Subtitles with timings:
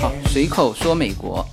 [0.00, 1.46] 好，随口说美国。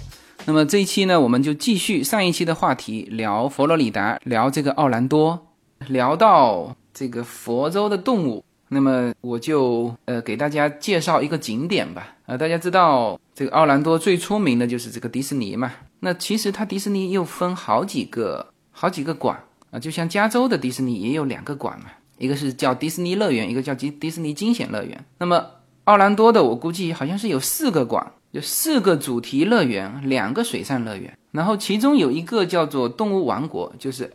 [0.45, 5.47] 那么这一期呢，我们就继续上一期的话题，聊佛罗里达，聊这个奥兰多，
[5.87, 8.43] 聊到这个佛州的动物。
[8.69, 12.15] 那么我就呃给大家介绍一个景点吧。
[12.25, 15.71] 呃，大家知道这个奥兰多最出名的就是这个迪士尼嘛。
[15.99, 19.39] 那其实它迪士尼又分好几个好几个馆
[19.69, 21.85] 啊，就像加州的迪士尼也有两个馆嘛，
[22.17, 25.05] 一个是叫迪士尼乐园，一个叫迪迪士尼惊险乐园。
[25.19, 25.45] 那么
[25.85, 28.11] 奥兰多的我估计好像是有四个馆。
[28.31, 34.11] 有四个主题乐园，两个水上乐园，然后其中有一个叫做动物王国，就是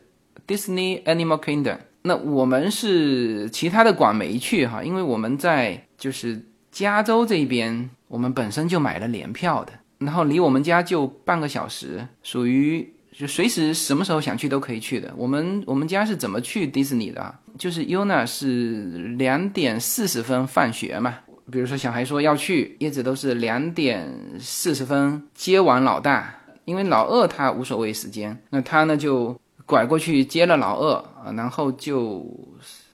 [0.46, 1.78] Disney Animal Kingdom。
[2.02, 6.38] 那我们是其他的馆没去哈，因为我们在就是
[6.70, 15.10] 加州这边，我们本身就买了联票的，然后离我们家就半个小时，属于就随时什么时候想去都可以去的。
[15.16, 17.34] 我们我们家是怎么去迪士尼的？
[17.56, 21.14] 就是 Yuna 是两点四十分放学嘛。
[21.50, 26.34] 比如说，小孩说要去，一直都是两点四十分接完老大，
[26.64, 32.24] 因为老二他无所谓时间，那他呢就拐过去接了老二啊，然后就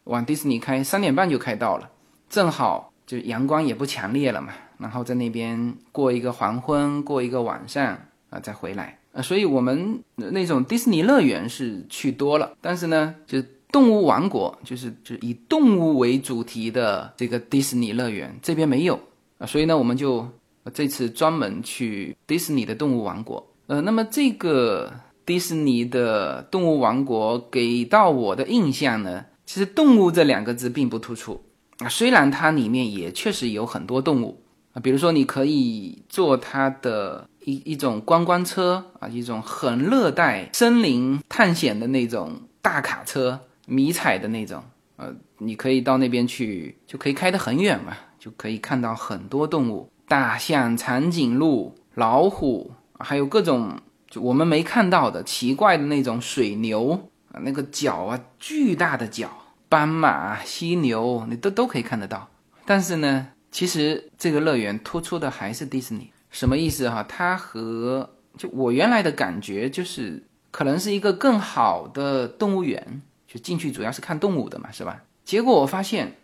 [0.05, 1.91] 往迪士尼开，三点半就开到了，
[2.29, 7.99] 正好就阳光也不强烈了嘛，然后在那边过一个黄昏，过一个晚上
[8.31, 13.43] 啊，再回来啊，所以我们那种迪士尼乐园是去多了，但是呢，就。
[13.77, 18.99] 动物王国就是就以动物为主题的这个迪士尼乐园，这边没有
[19.37, 20.27] 啊，所以呢，我们就
[20.73, 23.47] 这次专门去迪士尼的动物王国。
[23.67, 24.91] 呃，那么这个
[25.27, 31.39] 迪士尼的动物王国给到我的印象呢，其实“动物”这两个字并不突出
[31.77, 43.39] 啊，虽然它里面也确实有很多动物啊，比如说你可以坐它的一一种观光车啊，一种很热带森林探险的那种大卡车。
[43.67, 44.63] 迷彩的那种，
[44.97, 53.79] 呃，你可以到那边去，就可以开得很远嘛，就可以看到很多动物，大象、长颈鹿、老虎，还有各种
[54.09, 59.29] 就我们没看到的奇怪的那种水牛啊，那个角啊巨大的角，
[59.69, 62.29] 斑马、犀牛，你都都可以看得到。
[62.65, 67.05] 但是呢，其实这个乐园突出的还是迪士尼，什么意思哈？
[67.09, 73.03] 它和就我原来的感觉就是，可能是一个更好的动物园。
[73.39, 75.03] 进去主要是看动物的嘛，是吧？
[75.25, 76.17] 结果我发现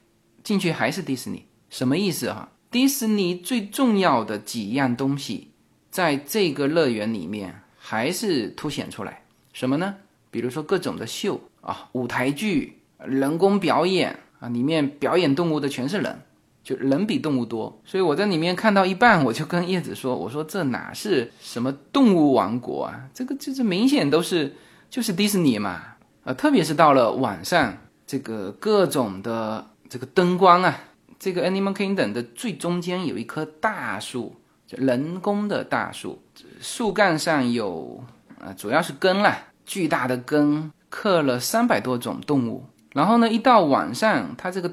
[0.44, 2.48] 进去还是迪士尼，什么意思哈？
[2.70, 5.50] 迪士尼最重要的几样东西，
[5.90, 9.22] 在这个乐园里面还是凸显出来，
[9.52, 9.94] 什么呢？
[10.30, 16.18] 比如说各种的秀啊，舞台剧、人工表演啊，里面表演动物的全是人，
[16.64, 17.82] 就人比动物多。
[17.84, 23.08] 所以我在里面看到一半，我就跟叶子说：“我说这哪是什么动物王国啊？
[23.12, 24.56] 这个这这明显都是
[24.88, 25.82] 就是迪士尼嘛。”
[26.24, 30.78] 呃，特别是到了晚上，这个各种的这个灯光啊，
[31.18, 34.36] 这个 Animal Kingdom 的最中间有一棵大树，
[34.68, 36.22] 人工的大树，
[36.60, 38.04] 树干上有
[38.40, 42.66] 啊，主要是根啦，巨大的根刻了三百多种动物。
[42.92, 44.72] 然后呢，一到晚上，它这个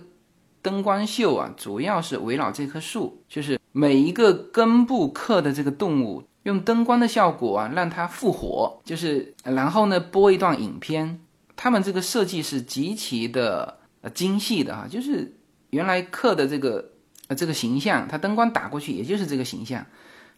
[0.61, 11.19] 灯光秀啊，主要是围绕这棵树，就是每一个根部刻的这个动物，用灯光的效果啊，让它复活，就是然后呢，播一段影片。
[11.61, 15.29] 他们这个设计是极其的呃精细的哈，就是
[15.71, 16.89] 原来刻的这个
[17.27, 19.85] 呃这个形象，它灯光打过去也就是这个形象，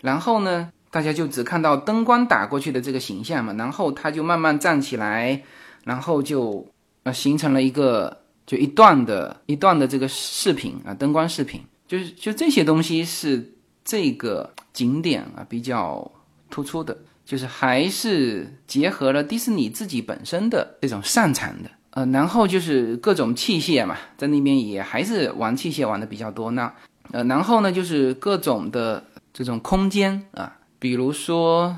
[0.02, 5.44] 然后呢，大家就只看到灯光打过去的这个形象嘛，然后它就慢慢站起来，
[5.84, 6.68] 然后就
[7.04, 13.54] 呃形成了一个就一段的一段的这个视频啊，灯光视频，就是就这些东西是
[13.86, 16.12] 这个景点啊比较
[16.50, 16.98] 突出的。
[17.24, 26.52] 就是还是结合了迪士尼自己本身的这种擅长的，呃，然后就是各种器械嘛，在那边也还是玩器械玩的比较多。
[26.52, 26.74] 那，
[27.12, 31.78] 呃，然后呢，就是各种的这种空间啊，比如说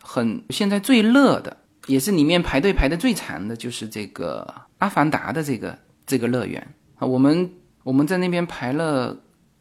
[0.00, 1.56] 很现在最热的，
[1.86, 7.06] 也是里面排队排的最长的，就是这个阿凡达的这个这个乐园啊。
[7.06, 7.52] 我们
[7.84, 9.16] 我们在那边排了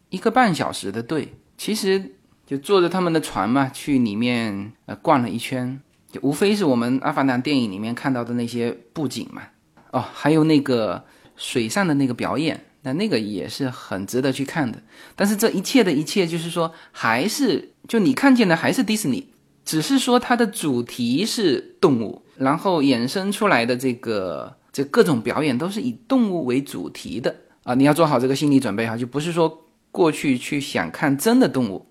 [0.10, 2.14] 一个半小时的队，其实。
[2.48, 5.80] 就坐着他们的船嘛，去里面呃逛了一圈，
[6.10, 9.44] 就无非是我们阿凡达电影里面看到的那些布景嘛。
[9.92, 11.04] 哦，还有那个
[11.36, 14.82] 水上的那个表演，那那个也是很值得去看的。
[15.16, 19.28] 但是这一切的一切，就是说还是就你看见的还是迪士尼，
[19.66, 27.74] 只是说它的主题是动物，然后衍生出来的这个这各种表演都是以动物为主题的啊。
[27.74, 31.87] 你要做好这个心理准备哈，就不是说过去去想看真的动物。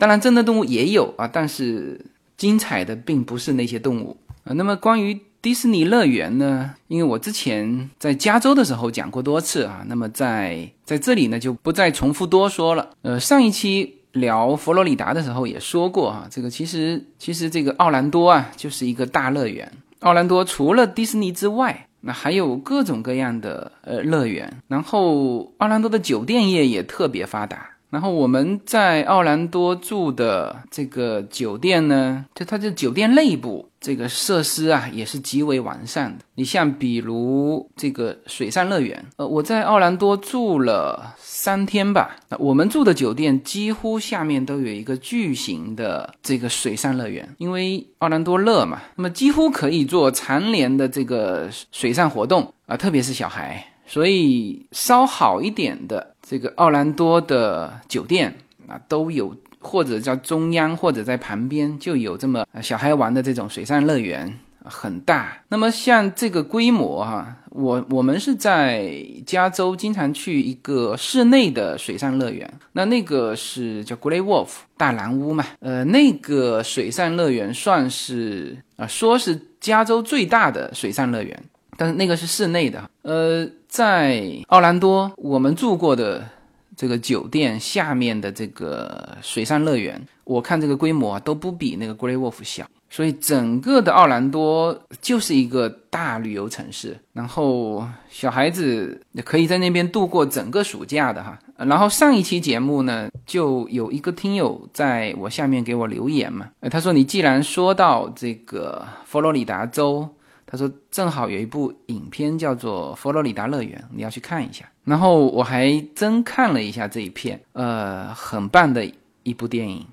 [0.00, 2.00] 当然，真的动物也有啊，但是
[2.38, 4.54] 精彩的并不是那些动物啊。
[4.54, 6.74] 那么关于迪士尼乐园呢？
[6.88, 12.88] 因为我之前在加州的时候讲过多次啊，那么在在这里呢就不再重复多说了。
[13.02, 19.70] 呃，上一期聊佛罗里达的时候也说过哈，这个其实其实这个奥兰多啊就是一个大乐园。
[20.00, 24.50] 奥兰多除了迪士尼之外，那还有各种各样的呃乐园。
[24.66, 27.69] 然后奥兰多的酒店业也特别发达。
[27.90, 36.24] 然后我们在奥兰多住的这个酒店呢，就它这酒店内部这个设施啊，也是极为完善的。
[36.36, 53.66] 你像比如这个水上乐园，呃，我在奥兰多住了三天吧，那我们住的酒店几乎下面都有一个巨型的这个水上乐园，因为奥兰多热嘛，那么几乎可以做常年的这个水上活动啊，特别是小孩。
[53.86, 58.32] 所以稍好一点的这个奥兰多的酒店
[58.68, 64.32] 啊，都有或者叫中央，或者在旁边就有这么小孩玩的这种水上乐园，
[64.62, 65.36] 很大。
[65.48, 68.94] 那么像这个规模哈，我我们是在
[69.26, 81.42] 加州经常去一个室内的水上乐园，那那个是叫 Great Wolf 大蓝屋嘛，呃，那个水上乐园算是啊，说是加州最大的水上乐园。
[81.76, 86.28] 但是那个是室内的，呃，在奥兰多我们住过的
[86.76, 101.38] 这个酒店下面的这个水上乐园，我看这个规模都不比那个 Great Wolf 小，所以整个的奥兰多就是一个大旅游城市，然后小孩子也可以在那边度过整个暑假的哈。
[101.56, 110.08] 然后上一期节目呢，就有一个听友在我下面给我留言嘛，他说你既然说到这个佛罗里达州。
[110.50, 118.84] 他说：“正好有一部影片叫做《佛罗里达乐园》，你要去看一下。”然后我还真看了一下这一片，呃，很棒的
[119.22, 119.86] 一部电影。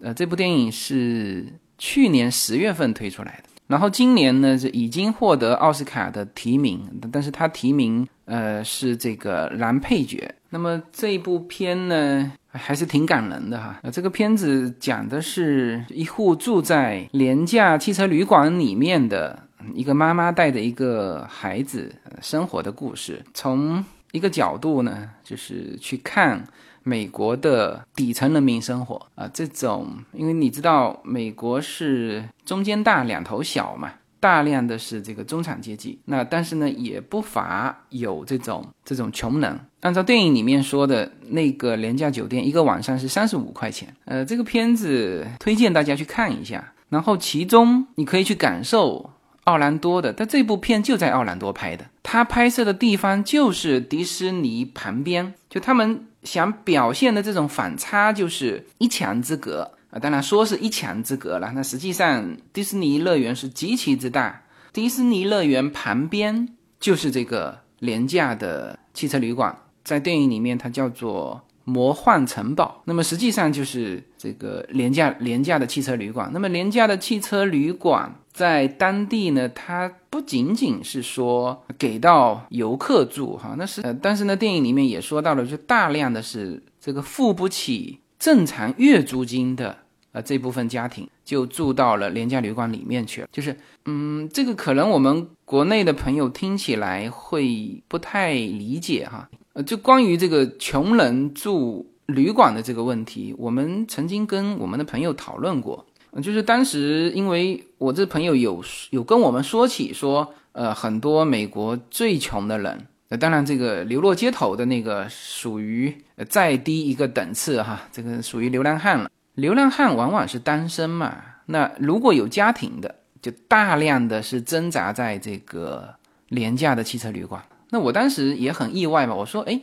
[0.00, 1.44] 呃，这部电影是
[1.78, 6.80] 去年十月份推出来的，然后今年呢是已经获得奥斯卡的提名，
[7.10, 10.32] 但是他提名呃是这个男配角。
[10.50, 13.80] 那么这一部片呢还是挺感人的哈。
[13.82, 19.43] 呃，这个片子讲的是一户住在廉价汽车旅馆里面的。
[19.74, 26.44] 一个妈妈带着一个孩子生活的故事，从一个角度呢，就是去看
[26.82, 29.28] 美国的底层人民生活啊。
[29.34, 33.90] 这种，因为你知道，美国是中间大两头小嘛，
[34.20, 35.98] 大量的是这个中产阶级。
[36.04, 39.58] 那但是呢，也不乏有这种这种穷人。
[39.80, 43.92] 按照电影里面说的那个廉价酒店，一个晚上是三十五块钱。
[44.04, 49.10] 呃，这个片子推荐大家去看一下，然后其中你可以去感受。
[49.44, 59.98] 奥兰多的，但这部片就在奥兰多拍的，他拍摄的地方就是迪士尼旁边，就他们想表现的这种反差就是一墙之隔啊。
[59.98, 64.42] 当然说是一墙之隔了，那实际上迪士尼乐园是极其之大，
[64.72, 66.48] 迪士尼乐园旁边
[66.80, 76.30] 就是这个廉价的汽车旅馆，在电影里面它叫做魔幻城堡，那么实际上就是这个廉价廉价的汽车旅馆。
[76.32, 78.14] 那么廉价的汽车旅馆。
[78.34, 89.78] 在当地呢，它不仅仅是说给到游客住哈，那是呃，但是呢，电影里面也说到了，就大量的是这个付不起正常月租金的
[90.10, 93.28] 呃这部分家庭就住到了廉价旅馆里面去了。
[93.30, 99.28] 就是嗯，这个可能我们国内的朋友听起来会不太理解哈。
[99.54, 105.84] 呃，就关于这个穷人住旅馆的这个问题，我们曾经跟我们的朋友讨论过。
[106.22, 115.92] 就是当时，因为我这朋友有有跟我们说起说，呃，很多美国最穷的人，呃，当然这个流落街头的那个属于
[116.28, 119.10] 再低一个等次哈，这个属于流浪汉了。
[119.34, 125.94] 流浪汉往往是单身嘛，那如果有家庭的，就大量的是挣扎在这个
[126.28, 127.42] 廉价的汽车旅馆。
[127.74, 129.60] 那我当时也很意外嘛，我说，哎，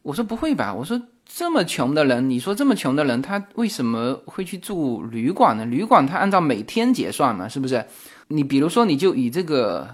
[0.00, 0.98] 我说不会吧，我说。
[1.32, 5.64] 这么穷的人，你说这么穷的人，他为什么会去住旅馆呢？
[5.64, 7.86] 旅馆他按照每天结算嘛，是不是？
[8.26, 9.86] 你比如说，你就以这个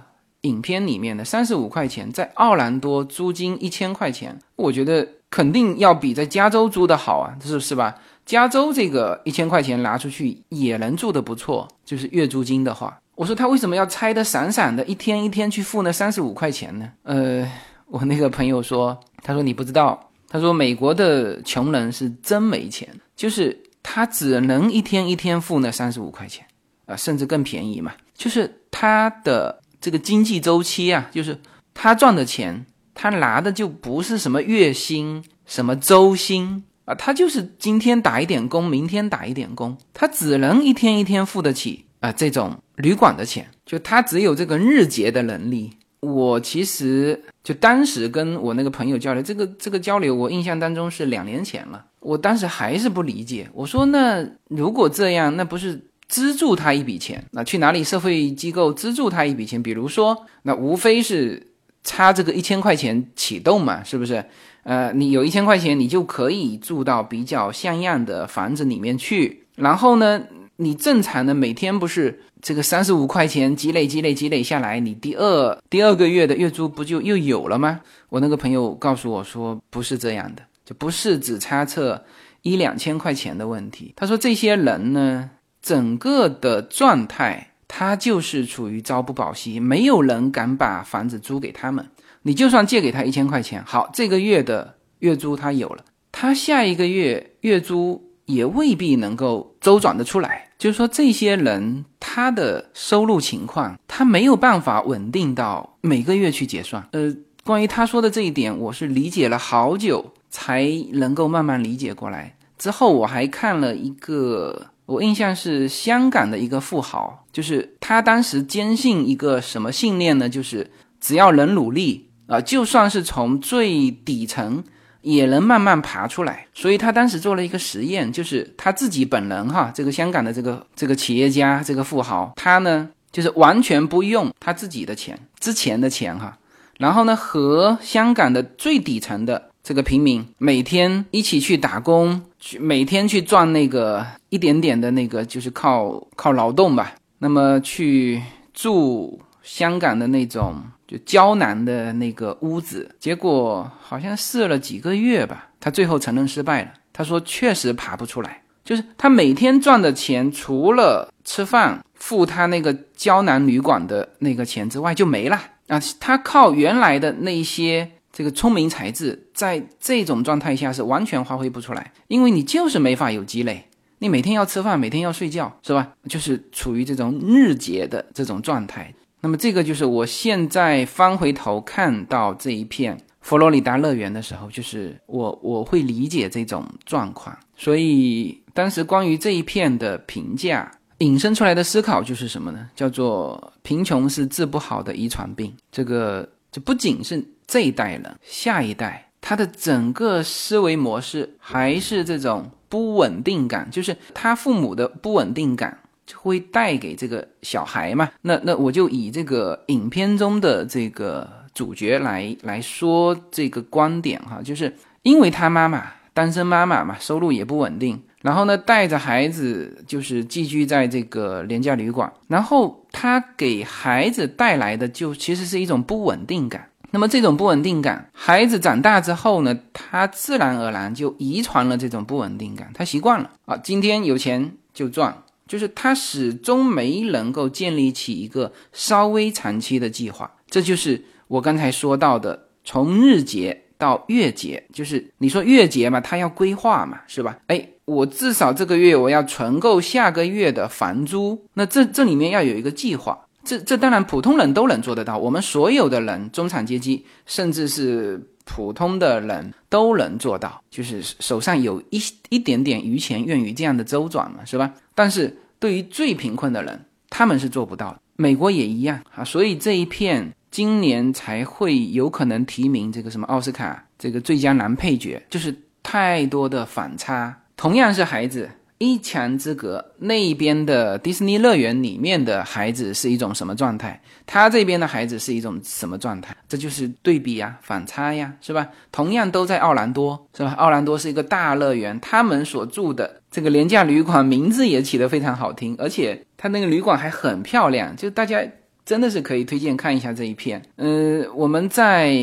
[0.42, 7.96] 影片里面的三十五块钱，在奥兰多租金一千块钱，我觉得肯定要比在加州租的好啊，是是吧？
[8.24, 16.92] 加州这个一千块钱拿出去也能住的不错，就是月租金的话，我说他为什么要拆的散散的，一天一天去付那三十五块钱呢？
[17.02, 17.50] 呃，
[17.86, 20.00] 我那个朋友说，他说你不知道。
[20.28, 26.44] 他说：“美国的穷人是真没钱，就是他只能一天一天付那三十五块钱，
[26.84, 27.92] 啊，甚至更便宜嘛。
[28.12, 31.40] 就是他的这个经济周期啊，就是
[31.72, 51.84] 他赚的钱，他拿的就不是什么月薪、什么周薪啊，他就是今天打一点工，明天打一点工，他只能一天一天付得起啊这种旅馆的钱，就他只有这个日结的能力。”我其实就当时跟我那个朋友交流，这个这个交流，我印象当中是两年前了。
[52.00, 57.24] 我当时还是不理解，我说那如果这样，那不是资助他一笔钱？
[57.32, 59.60] 那去哪里社会机构资助他一笔钱？
[59.60, 61.44] 比如说，那无非是
[61.82, 64.24] 差这个一千块钱启动嘛，是不是？
[64.62, 69.44] 呃，你有一千块钱，你就可以住到比较像样的房子里面去。
[69.56, 70.22] 然后呢，
[70.56, 77.80] 你正常的每天不是这个三十五块钱积累积累积累下来，你第二第二个月的月租不就又有了吗？
[78.08, 82.04] 我那个朋友告诉我说，不是这样的，就不是只差这
[82.42, 83.92] 一两千块钱的问题。
[83.96, 91.84] 他说这些人呢，整个的状态他就是处于朝不保夕，没有人敢把房子租给他们。
[92.22, 100.50] 你就算借给他一千块钱，好，这个月的月租他有了，他下一个月月租也未必能够周转得出来。
[100.58, 106.86] 就是说，这些人他的收入情况，他没有办法稳定到每个月去结算。
[106.92, 107.12] 呃，
[107.44, 112.36] 关于他说的这一点，我是理解了好久才能够慢慢理解过来。
[112.58, 120.28] 之后我还看了一个，我印象是香港的一个富豪，就是他当时坚信一个什么信念呢？
[120.28, 122.04] 就是只要能努力。
[122.28, 124.64] 啊，就算是从最底层，
[125.06, 126.46] 也能慢慢爬出来。
[126.52, 136.36] 所以他当时做了一个实验，就是他自己本人哈，这个香港的这个这个企业家，这个富豪，他呢就是完全不用他自己的钱，之前的钱哈，
[136.78, 146.94] 然后呢和香港的最底层的这个平民每天一起去打工，去每天去赚那个一点点的那个，就是靠靠劳动吧。
[147.20, 148.20] 那么去
[148.52, 150.62] 住香港的那种。
[150.86, 156.72] 就胶囊的那个屋子，结果好像试了几个月吧，他最后承认失败了。
[156.92, 165.38] 他说确实爬不出来，就是他每天赚的钱，除了吃饭、付他那个胶囊旅馆的那个钱之外就没了
[165.68, 165.80] 啊。
[166.00, 173.66] 他靠原来的那些这个聪明才智，在这种状态下是完全发挥不出来，因为你就是没法有积累，
[173.98, 175.92] 你每天要吃饭，每天要睡觉，是吧？
[176.08, 178.94] 就是处于这种日结的这种状态。
[179.26, 187.36] 那么这个就是我现在翻回头看到这一片佛罗里达乐园的时候，就是我我会理解这种状况。
[187.56, 192.70] 所以当时关于这一片的评价引申出来的思考就是什么呢？
[192.76, 195.52] 叫做贫穷是治不好的遗传病。
[195.72, 205.76] 这个就不仅是这一代人，下一代他的整个思维模式还是这种不稳定感，就是他父母的不稳定感。
[206.06, 208.08] 就会带给这个小孩嘛？
[208.22, 214.72] 那那我就以这个影片中的这个主角来来说这个观点哈，就是
[215.02, 215.84] 因为他妈妈
[216.14, 226.70] 单身妈妈嘛，收入也不稳定，然后呢带着孩子就是寄居在这个廉价旅馆，然后他给孩子带来的就其实是一种不稳定感。
[226.92, 235.22] 那么这种不稳定感，孩子长大之后呢，他自然而然就遗传了这种不稳定感，他习惯了啊，今天有钱就赚。
[235.46, 247.38] 就是他始终没能够建立起一个稍微长期的计划，这就是我刚才说到的，从日结到月结，就是你说月结嘛，他要规划嘛，是吧？
[247.46, 262.00] 哎，我至少这个月我要存够下个月的房租，那这这里面要有一个计划，这这当然普通人都能做得到，我们所有的人，中产阶级，甚至是普通的人都能做到，就是手上有一
[262.30, 264.72] 一点点余钱，愿意这样的周转嘛，是吧？
[264.94, 268.00] 但是对于最贫困的人，他们是做不到的。
[268.16, 277.42] 美国也一样啊，所以这一片今年才会有可能提名这个什么奥斯卡这个最佳男配角，就是太多的反差。
[277.56, 278.48] 同样是孩子。
[278.78, 283.98] 一墙之隔，那边的迪士尼乐园里面的孩子是一种什么状态？
[284.26, 286.36] 他这边的孩子是一种什么状态？
[286.46, 288.68] 这就是对比呀，反差呀，是吧？
[288.92, 290.52] 同样都在奥兰多，是吧？
[290.58, 298.42] 奥兰多是一个大乐园，他们所住的这个廉价旅馆名字也起得非常好听，而且他那个旅馆还很漂亮，就大家
[298.84, 300.60] 真的是可以推荐看一下这一片。
[300.76, 302.14] 呃，我们在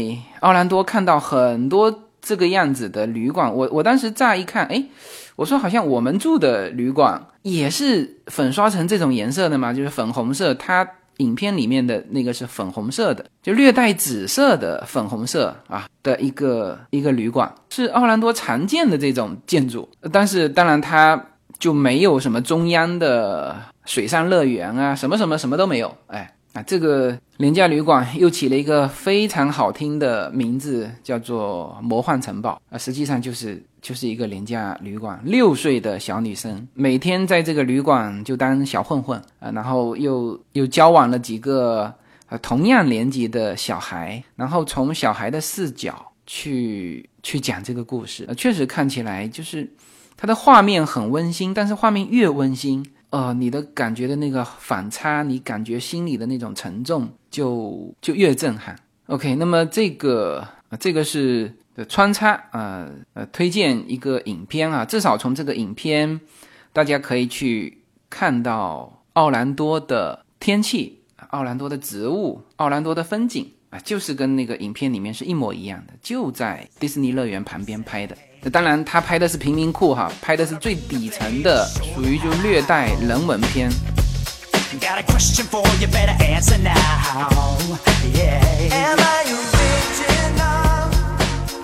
[0.41, 4.85] 奥兰多看到很多这个样子的旅馆，我我当时乍一看，哎。
[5.43, 10.53] 我说，好像我们住的旅馆也是粉刷成这种颜色的嘛，就是粉红色。
[10.53, 19.85] 它影片里面的那个是粉红色的，就略带紫色的粉红色啊的一个一个旅馆，是奥兰多常见的这种建筑。
[20.13, 21.21] 但是当然它
[21.59, 26.33] 就没有什么中央的水上乐园啊，什么什么什么都没有，哎。
[26.53, 35.21] 啊，这个廉价旅馆又起了一个非常好听的名字，叫做“魔幻城堡”啊，实际上就是就是一个廉价旅馆。
[35.25, 41.93] 六岁的小女生每天在这个旅馆就当小混混啊，然后又又交往了几个
[42.29, 48.25] 呃同样年级的小孩，然后从小孩的视角去去讲这个故事。
[48.37, 49.69] 确实看起来就是
[50.15, 58.73] 它的画面很温馨，但是画面越温馨，呃，你的感觉的那个反差，你感觉心里的那种沉重就就越震撼。
[59.07, 60.47] OK，那么这个
[60.79, 66.19] 这个是的穿插啊呃，推荐一个影片啊，至少从这个影片，
[66.71, 70.99] 大家可以去看到奥兰多的天气。
[71.29, 78.15] 奥兰多的植物，奥兰多的风景啊，就是跟那个影片里面是一模一样的，就在迪士尼乐园旁边拍的。
[78.41, 81.65] 那当然，他拍的是贫民窟哈，拍的是最底层的，
[81.95, 83.71] 属于就略带人文片。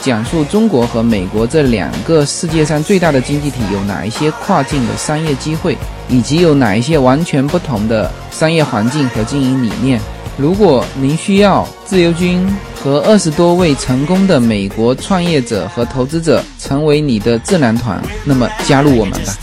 [0.00, 5.76] 讲述中国和美国这两个世界上最大的经济体有哪一些跨境的商业机会，
[6.08, 10.00] 以及有哪一些完全不同的商业环境和经营理念。
[10.38, 19.34] 如果您需要自由军和二十多位成功的美国创业者和投资者成为你的智囊团，那么加入我们吧。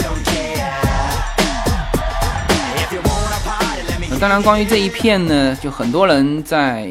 [4.20, 6.88] 当然，关于这一片呢，就很多人在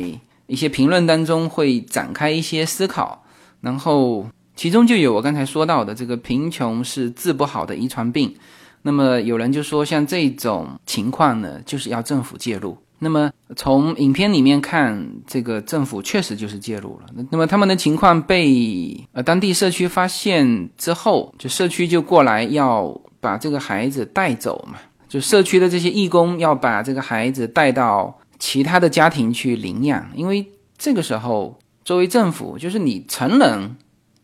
[0.47, 3.23] 一些评论当中会展开一些思考。
[3.63, 8.35] 然后，其中就有我刚才说到的这个贫穷是治不好的遗传病。
[8.83, 12.77] 那么有人就说，像这种情况呢，就是要政府介入。
[12.99, 17.07] 那么从影片里面看，这个政府确实就是介入了。
[17.31, 30.45] 那么他们的情况被呃当地社区发现之后，就社区就过来要把这个孩子带走嘛，就社区的这些义工要把这个孩子带到其他的家庭去领养，因为
[30.77, 31.57] 这个时候。
[31.85, 33.77] 作为政府，就是你成人，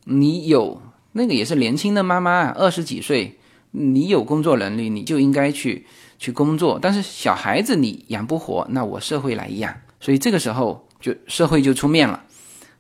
[0.05, 0.81] 你有
[1.13, 3.39] 那个也是年轻的妈妈，二十几岁，
[3.73, 5.85] 你有工作能力，你就应该去
[6.19, 6.79] 去工作。
[6.81, 9.75] 但是小孩子你养不活，那我社会来养。
[9.99, 12.23] 所以这个时候就社会就出面了，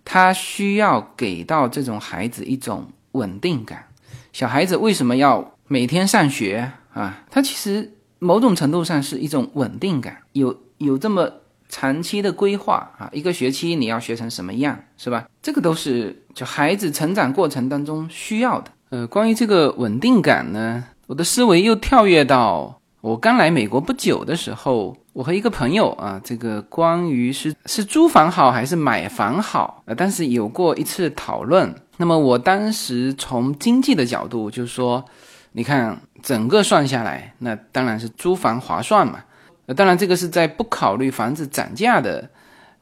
[0.04, 3.86] 他需要给到这种孩子一种稳定感。
[4.32, 7.24] 小孩子为什么要每天上学啊？
[7.30, 11.28] 他其实某种程度上是一种稳定感，有有这么。
[11.68, 15.26] 长期的规划啊，一个学期你要学成什么样，是吧？
[15.42, 18.70] 这个都是就孩子成长过程当中需要的。
[18.90, 31.74] 呃，关于这个稳定感呢，我的思维又跳跃到我刚来美国不久的时候，我和一个朋友啊，这个关于是是租房好还是买房好，呃，但是有过一次讨论。
[31.98, 35.04] 那么我当时从经济的角度就是说，
[35.52, 39.20] 你看整个算下来，那当然是租房划算嘛。
[39.68, 42.26] 那当然，这个是在不考虑房子涨价的，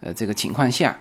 [0.01, 0.97] 呃，这个情况下，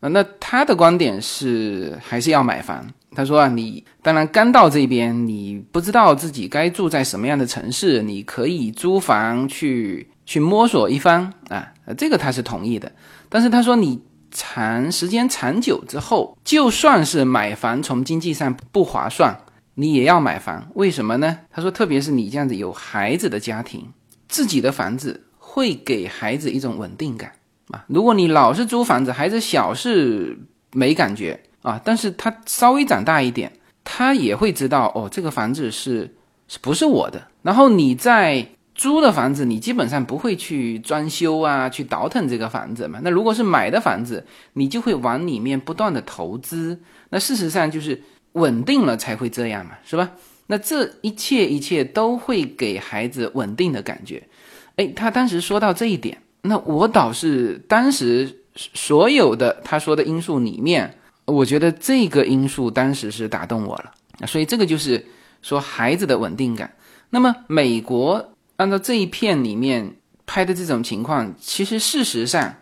[0.00, 2.86] 啊，那他的观点是还是要买房。
[3.14, 12.92] 他说啊，你当然刚到这边，你不知道自己该住在什么样的城市，你可以租房去去摸索一番啊，这个他是同意的。
[13.30, 19.34] 但是他说，你长时间长久之后，就算是买房从经济上不划算，
[19.76, 20.68] 你也要买房。
[20.74, 21.38] 为什么呢？
[21.50, 23.88] 他说，特别是你这样子有孩子的家庭。
[24.34, 27.30] 自己的房子会给孩子一种稳定感
[27.70, 27.84] 啊！
[27.86, 30.36] 如果你老是租房子，孩子小是
[30.72, 33.52] 没感觉啊，但是他稍微长大一点，
[33.84, 36.16] 他也会知道哦，这个房子是
[36.48, 37.28] 是不是我的？
[37.42, 38.44] 然后你在
[38.74, 42.98] 租的房子，你基本上不会去装修啊，去倒腾这个房子嘛。
[43.04, 46.80] 那如果是买的房子，你就会往里面不断的投资。
[47.10, 50.10] 那事实上就是稳定了才会这样嘛，是吧？
[50.46, 54.22] 那这一切一切都会给孩子稳定的感觉，
[54.76, 65.06] 哎，他当时说到这一点，那我倒是当时所有的他说的因素里面，我觉得这个因素当时是打动我了，所以这个就是
[65.40, 66.74] 说孩子的稳定感。
[67.08, 72.56] 那么美国按照这一片里面拍的这种情况，其实事实上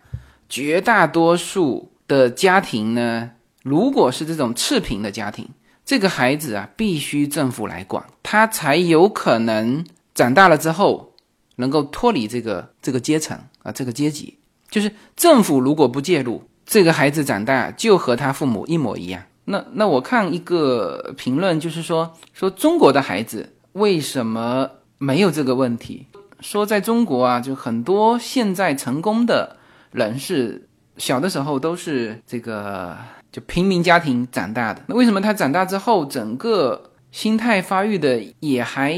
[0.48, 3.32] 绝大多数的家庭呢，
[3.64, 5.48] 如果是这种赤贫的家庭。
[5.84, 11.14] 这个孩子啊，必须政府来管，他才有可能长大了之后
[11.56, 14.38] 能够脱离这个这个阶层啊，这个阶级。
[14.70, 19.22] 就是政府如果不介入，这个孩子长大就和他父母一模一样。
[19.44, 26.06] 那那我看一个评论，就是说说中国的孩子为什么没有这个问题？
[26.40, 29.56] 说在中国啊，就很多现在成功的
[29.90, 32.96] 人士小的时候都是这个。
[33.32, 34.82] 就平民家庭长大的。
[34.86, 38.92] 那为什么他长大之后整个心态发育的也还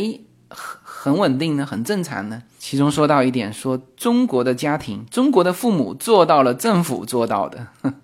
[0.48, 1.64] 很很稳定呢？
[1.64, 2.42] 很正常呢？
[2.58, 7.66] 其中说到一点，说中国的家庭，中国的父母做到了政府做到的，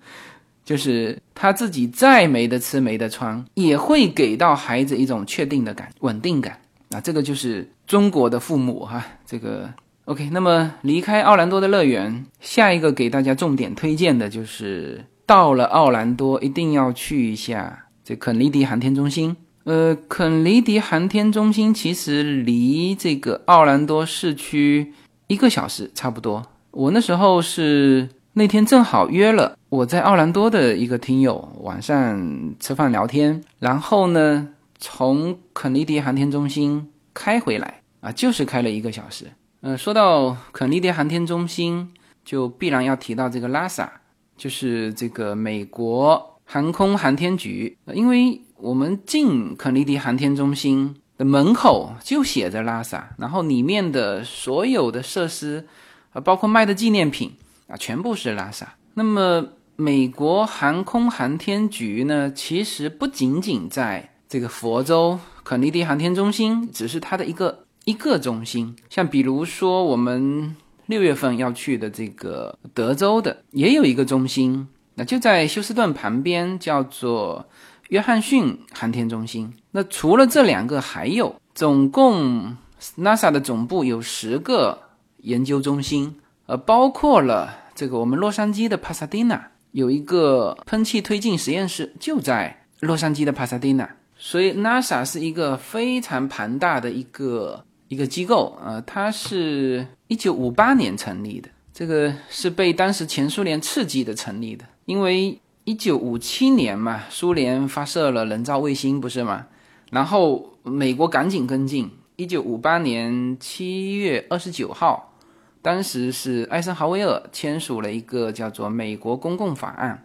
[0.64, 6.60] 就是他自己再没得吃没得穿，也会给到孩子一种确定的感、稳定感。
[6.90, 9.70] 啊，这个就是中国的父母哈，这个。
[10.04, 19.36] OK，那么离开奥兰多的乐园，下一个给大家重点推荐的就是到了奥兰多一定要去一下这肯尼迪航天中心。
[19.62, 24.92] 呃，肯尼迪航天中心其实离这个奥兰多市区
[25.28, 26.44] 一个小时差不多。
[26.72, 34.48] 我那时候是那天正好约了我在奥兰多的一个听友晚上吃饭聊天，然后呢
[34.80, 39.26] 从肯尼迪航天中心开回来啊，就是开了一个小时。
[39.60, 41.92] 呃，说到肯尼迪航天中心，
[42.24, 43.99] 就必然要提到这个拉萨，
[44.40, 47.76] 就是这个美国航空航天局。
[47.92, 55.66] 因为我们进肯尼迪航天中心的门口就写着拉萨，然后里面的所有的设施，
[56.14, 57.33] 啊，包括卖的纪念品
[57.68, 58.74] 啊，全部是拉萨。
[58.94, 67.66] 那么美国航空航天局呢，其实不仅仅在这个佛州肯尼迪航天中心，只是它的一个。
[67.87, 70.55] 一个中心，像比如说我们
[70.90, 77.48] 六月份要去的这个德州的，也有一个中心，那就在休斯顿旁边，叫做
[77.88, 79.55] 约翰逊航天中心。
[79.70, 82.57] 那除了这两个，还有总共
[82.98, 84.79] NASA 的总部有十个
[85.18, 93.88] 研究中心，呃，包括了这个我们洛杉矶的帕萨迪纳有一个喷气推进实验室，就在洛杉矶的帕萨迪纳。
[94.18, 97.64] 所以 NASA 是一个非常庞大的一个。
[97.90, 109.46] 一个机构，呃，它是一九五八年成立的，这个是被当时前苏联刺激的成立的，因为一九五七年嘛，苏联发射了人造卫星，不是吗？
[109.92, 115.14] 然后美国赶紧跟进，一九五八年七月二十九号，
[115.62, 120.03] 当时是艾森豪威尔签署了一个叫做《美国公共法案》，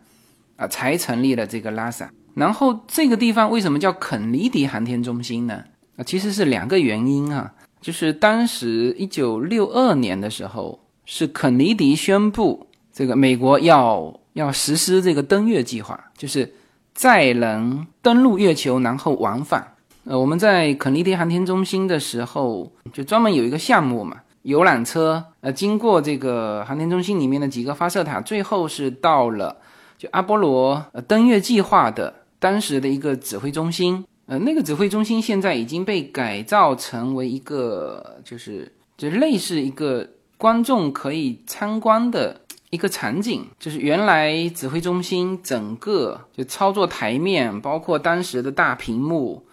[0.64, 2.12] 啊，才成立了这个拉萨。
[2.36, 5.64] 然后这个地方为什么叫肯尼迪航天中心呢？
[5.98, 7.52] 啊，其实是两个原因啊。
[7.86, 16.52] 就是当时一九六二年的时候，是肯尼迪宣布这个美国要要实施这个登月计划，就是
[16.96, 19.76] 载人登陆月球，然后往返。
[20.06, 29.58] 呃，我们在肯尼迪航天中心的时候，就专门有一个项目嘛，游览车，呃，经过这个航天中心里面的几个发射塔，最后是到了
[29.96, 34.04] 就阿波罗呃登月计划的当时的一个指挥中心。
[34.28, 43.46] 呃，那个指挥中心现在已经被改造成为一个，就是就类似一个观众可以参观的一个场景。
[43.60, 49.46] 就是原来指挥中心整个就操作台面，包括当时的大屏幕，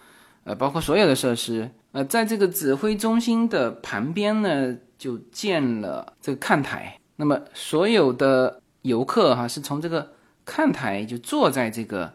[0.43, 6.97] 呃，包括所有的设施，呃，在这个指挥中心的旁边呢，就建了这个看台。
[7.17, 12.11] 那么所有的游客哈，是从这个看台就坐在这个，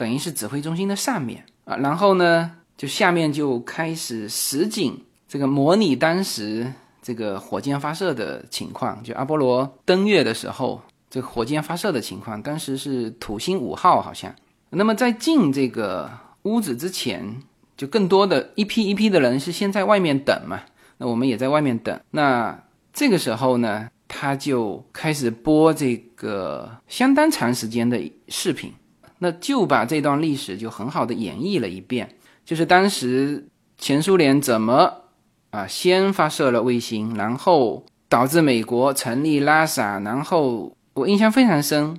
[0.00, 1.44] 等于是指挥中心的上面。
[1.66, 12.42] 啊，然后呢，就下面就开始实景这个模拟当时这个火箭发射的情况，就阿波罗登月的时候，这个火箭发射的情况。
[12.42, 14.34] 当时是土星五号好像。
[14.70, 16.10] 那么在进这个
[16.44, 17.36] 屋子之前，
[17.76, 20.62] 就更多的一批一批的人是先在外面等嘛。
[20.96, 22.00] 那我们也在外面等。
[22.12, 22.58] 那
[22.94, 28.72] 这个时候呢，他就开始播这个相当长时间的视频。
[29.20, 33.46] 那就把这段历史就很好的演绎了一遍，就是当时
[33.78, 34.92] 前苏联怎么
[35.50, 41.96] 啊先发射了卫星，然后导致美国成立拉萨，然后我印象非常深，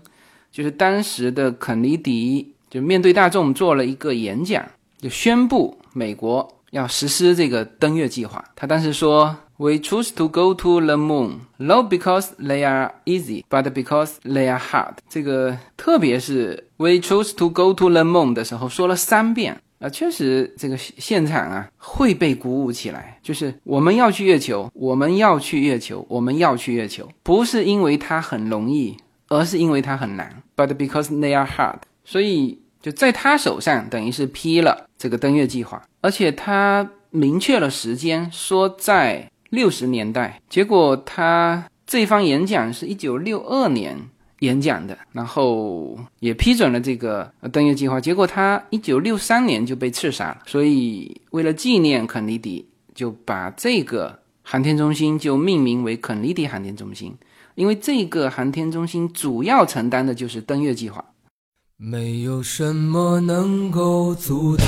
[0.52, 4.66] 就是当时的肯尼迪就面对大众做了一个演讲，
[5.00, 8.44] 就宣布美国要实施这个登月计划。
[8.56, 9.38] 他当时说。
[9.62, 14.58] We choose to go to the moon, not because they are easy, but because they are
[14.58, 14.96] hard.
[15.08, 23.20] 这个特别是 We choose to go to the moon 的时候说了三遍啊，确实这个现场啊会被鼓舞起来。
[23.22, 28.98] 就是我们要去月球，我们要去月球，我们要去月球，不是因为它很容易，
[29.28, 30.42] 而是因为它很难。
[30.56, 39.30] But because they are hard，所以就在他手上等于是批了这个登月计划，而且他明确了时间，说在。
[39.52, 43.96] 六十年代，结果他这番演讲是一九六二年
[44.40, 48.02] 演讲的，然后也批准了这个登月计划。
[48.02, 57.14] 结果他一九六三年就被刺杀了，所以为了纪念肯尼迪，就把这个航天中心就命名为肯尼迪航天中心，
[57.56, 61.04] 因为这个航天中心主要承担的就是登月计划。
[61.76, 64.68] 没有什么能够阻挡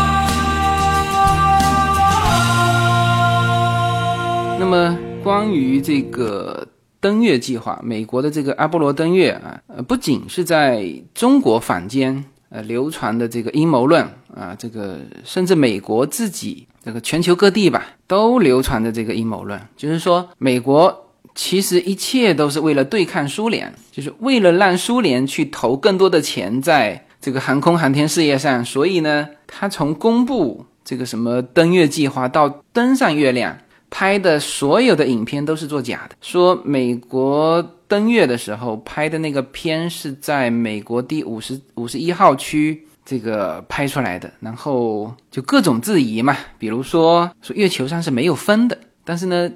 [4.61, 6.67] 那么，关于这个
[6.99, 27.07] 登月计划，美国的这个阿波罗登月啊，呃，不仅是在中国坊间呃流传的这个阴谋论啊，这个甚至美国自己这个全球各地吧，都流传着这个阴谋论，就是说美国其实一切都是为了对抗苏联，就是为了让苏联去投更多的钱在。
[27.19, 33.55] 这个航空航天事业上，所以呢，他从公布这个什么登月计划到登上月亮，
[33.91, 36.15] 拍的所有的影片都是作假的。
[36.21, 48.75] 说美国登月的时候拍的那个片是在美国第五十五十一号区这个拍出来的，然后就各种质疑嘛，比如说说月球上是没有风的，
[49.05, 49.51] 但是呢，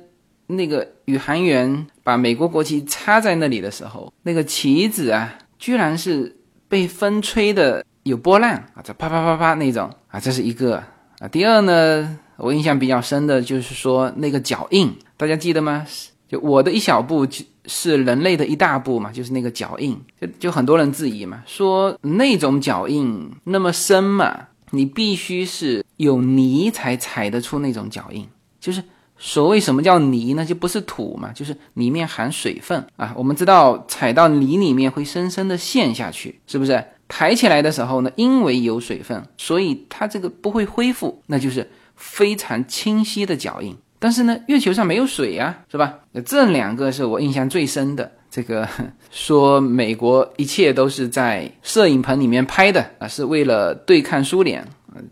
[0.45, 6.35] 那个宇航员把美国国旗插在那里的时候，那个旗子啊，居然是。
[6.67, 10.83] 被风吹的有波浪啊，这啪啪啪啪那种啊，这是一个
[11.19, 11.27] 啊。
[11.27, 15.85] 第二呢，我印象比较深的就是说那个脚印，大家记得吗？
[16.27, 17.27] 就我的一小步
[17.65, 28.27] 是人类的一大步嘛，就是那个脚印，就就很多人质疑嘛，说那种脚印那么深嘛，你必须是有泥才踩得出那种脚印，
[28.59, 28.83] 就是。
[29.17, 30.43] 所谓什么叫泥呢？
[30.43, 33.13] 就不是土嘛，就是里面含水分啊。
[33.15, 36.83] 我们知道踩到泥里面会深深的陷下去，是不是？
[37.07, 43.75] 抬起来的时候呢，因为有水分，所以它这个不会恢复，那就是非常清晰的脚印。
[43.99, 45.95] 但是呢，月球上没有水呀，是吧？
[46.11, 48.11] 那这两个是我印象最深的。
[48.29, 48.67] 这个
[49.09, 54.65] 说美国一切都是在摄影棚里面拍的啊，是为了对抗苏联。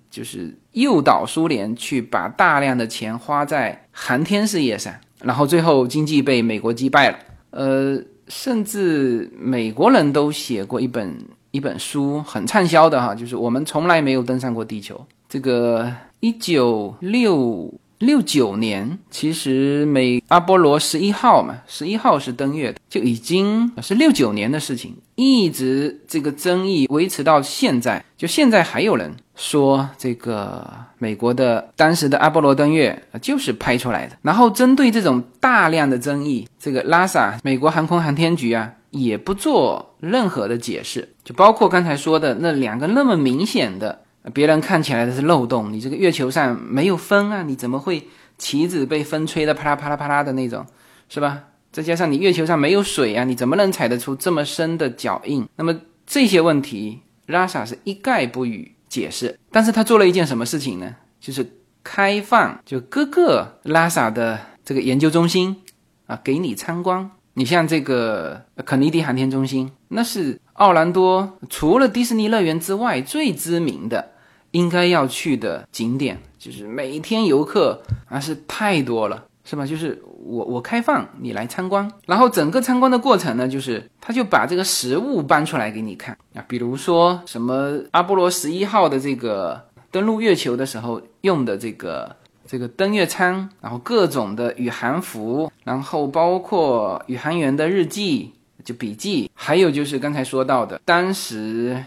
[0.10, 7.19] 就是诱导苏联去把大量的钱花在航天事业上，然后最后经济被美国击败了。
[7.50, 11.13] 呃，甚至美国人都写过一本
[11.52, 15.06] 一本书，很畅销的哈，就是我们从来没有登上过地球。
[15.34, 17.74] 这个一九六。
[18.00, 34.17] 六九年，其实美阿波罗十一号嘛，十一号是登月的，就已经是六九年的事情，一直这个争议维持到现在，就现在还有人说这个美国的当时的阿波罗登月就是拍出来的。
[34.22, 44.03] 然后针对这种大量的争议，这个拉萨美国航空航天局啊也不做任何的解释，就包括刚才说的那两个那么明显的。
[44.32, 48.08] 别人看起来的是漏洞，你这个月球上没有风啊，你怎么会
[48.38, 50.66] 旗子被风吹得啪啦啪啦啪啦的那种，
[51.10, 51.44] 是吧？
[51.72, 55.46] 再加上你月球上没有水啊，你怎么能踩得出这么深的脚印？
[55.56, 59.38] 那么这些问题，拉萨是一概不予解释。
[59.52, 60.96] 但是他做了一件什么事情呢？
[61.20, 61.46] 就是
[61.84, 65.58] 开放，就各个拉萨的这个研究中心
[66.06, 67.10] 啊，给你参观。
[67.34, 74.12] 你像这个肯尼迪航天中心，那是奥兰多除了迪士尼乐园之外最知名的。
[74.54, 79.66] 应该要去的景点，就是每天游客啊是太多了，是吧？
[79.66, 98.32] 就是我我开放你来参观，然后整个参观的过程呢，就是他就把这个实物搬出来给你看啊，比如说什么阿波罗十一号的这个登陆月球的时候用的这个这个登月舱，然后各种的宇航服，然后包括宇航员的日记
[98.63, 101.84] 就笔记，还有就是刚才说到的当时。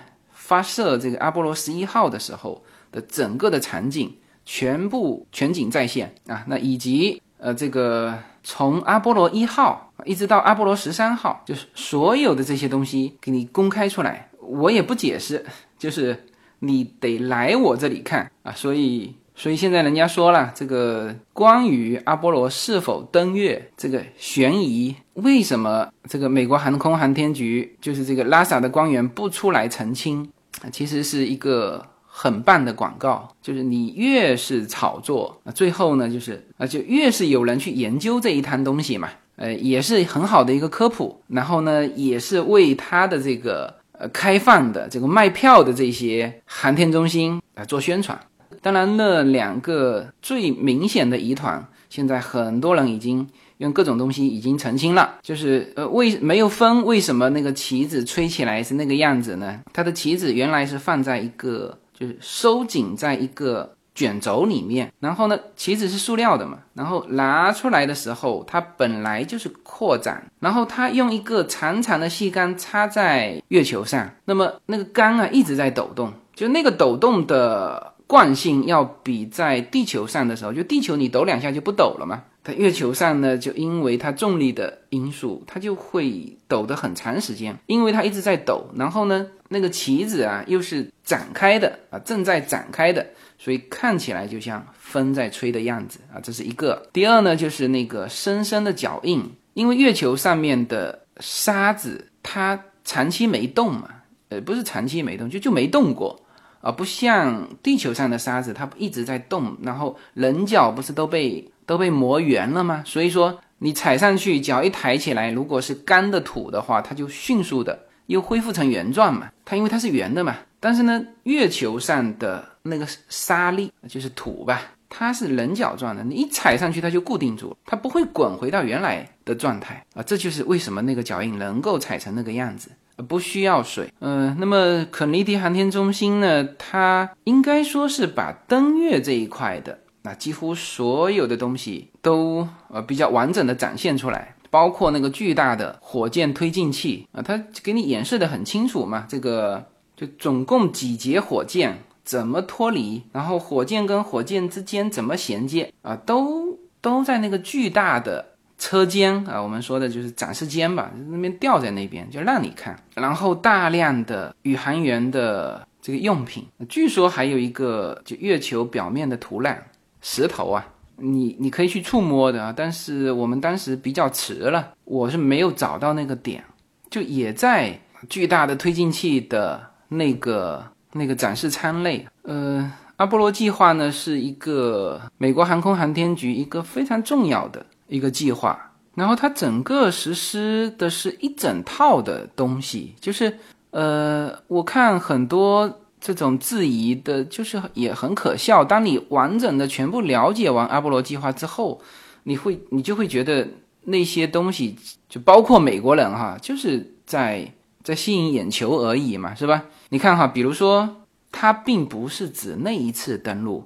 [0.47, 15.45] 发射这个阿波罗十一号的时候的整个的场景全部全景再现啊，那以及呃这个从阿波罗一号一直到阿波罗十三号，就是所有的这些东西给你公开出来，我也不解释，
[15.77, 16.27] 就是
[16.61, 30.31] 你得来我这里看啊，所以所以现在人家说了，这个关于阿波罗是否登月这个悬疑，为什么这个美国航空航天局就是这个拉萨的官员不出来澄清？
[30.73, 48.19] 其实是一个很棒的广告，就是你越是炒作，最后呢，就是啊，就越是有人去研究这一摊东西嘛，呃，也是很好的一个科普，然后呢，也是为他的这个呃开放的这个卖票的这些航天中心啊做宣传。
[48.63, 53.29] 当然，那两个最明显的疑团，现在很多人已经。
[53.59, 59.61] 用各种东西已经澄清了，就是呃，为没有分为什么那个旗子吹起来是那个样子呢？
[59.73, 82.23] 它的旗子原来是放在一个，就是收紧在一个卷轴里面，然后呢，旗子是塑料的嘛，然后拿出来的时候，它本来就是扩展，然后它用一个长长的细杆插在月球上，那么那个杆啊一直在抖动，就那个抖动的惯性要比在地球上的时候，就地球你抖两下就不抖了嘛。
[82.47, 88.71] 在月球上呢，就因为它重力的因素，它就会抖得很长时间，因为它一直在抖。
[88.77, 93.05] 然后呢，那个旗子啊又是展开的啊，正在展开的，
[93.37, 96.21] 所以看起来就像风在吹的样子啊。
[96.23, 96.89] 这是一个。
[96.93, 103.89] 第二呢，就是那个深深的脚印，因为月球上面的沙子它长期没动嘛，
[104.29, 106.25] 呃，不是长期没动，就就没动过
[106.67, 111.51] 啊，不像地球上的沙子，它一直在动，然后棱角不是都被。
[111.67, 112.85] 都被磨圆了吗？
[112.87, 117.77] 所以说你踩上去，脚一抬起来，如果是干的土的话，它就迅速的
[118.07, 119.29] 又恢复成原状嘛。
[119.45, 120.37] 它因为它是圆的嘛。
[120.61, 130.05] 但是呢，月球上的那个沙粒就是土吧，它是棱角状的，你一踩上去它就固定住了，它不会滚回到原来的状态啊。
[130.05, 132.71] 这就是为什么那个脚印能够踩成那个样子，
[133.09, 133.93] 不需要水。
[134.01, 139.79] 嗯，那么肯尼迪航天中心呢，它应该说是把登月这一块的。
[140.03, 149.05] 那几乎所有的东西都呃比较完整的展现出来，包括那个巨大的火箭推进器啊，它给你演示的很清楚嘛。
[149.09, 149.65] 这个
[149.97, 162.77] 就总共几节火箭怎么脱离，然后火箭跟火箭之间怎么衔接啊，都都在那个巨大的车间啊，我们说的就是展示间吧，那边吊在那边就让你看。
[162.95, 169.57] 然后大量的宇航员的这个用品，据说还有一个就月球表面的土壤。
[170.03, 170.65] 石头啊，
[170.97, 176.45] 你你可以去触摸的啊，但是我们当时比较迟了，我是没有找到那个点，
[176.89, 177.77] 就也在
[178.09, 182.07] 巨大的推进器的那个那个展示舱内。
[182.23, 193.39] 呃，阿波罗计划呢是一个美国航空航天局一个非常重要的一个计划，然后它整个实施的是一整套的东西，就是
[193.71, 195.81] 呃，我看很多。
[195.99, 198.63] 这种质疑的，就是也很可笑。
[198.63, 201.81] 当你完整的全部了解完阿波罗计划之后，
[202.25, 203.49] 你会，你就会觉得
[203.85, 204.77] 那些东西，
[205.09, 207.51] 就包括美国人哈，就是在
[207.83, 209.65] 在吸引眼球而已嘛，是吧？
[209.89, 213.65] 你看哈，比如说，它并不是指那一次登陆，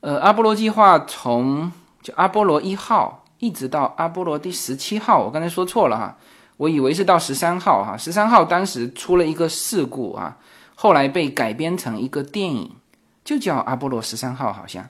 [0.00, 6.16] 呃，阿波罗计划从就阿波罗一号一直到阿波罗第十七号，我刚才说错了哈，
[6.56, 10.36] 我以为是到十三号哈，十三号当时出了一个事故啊。
[10.74, 12.70] 后来被改编成一个电影，
[13.24, 14.86] 就叫《阿波罗十三号》，好像